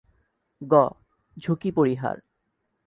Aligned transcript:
গ. 0.61 0.73
ঝুঁকি 1.37 1.69
পরিহার 1.71 2.17